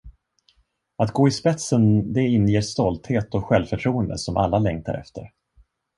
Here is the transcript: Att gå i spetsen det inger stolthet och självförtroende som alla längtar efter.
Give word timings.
Att 0.97 1.11
gå 1.11 1.27
i 1.27 1.31
spetsen 1.31 2.13
det 2.13 2.21
inger 2.21 2.61
stolthet 2.61 3.35
och 3.35 3.45
självförtroende 3.45 4.17
som 4.17 4.37
alla 4.37 4.59
längtar 4.59 4.93
efter. 4.93 5.31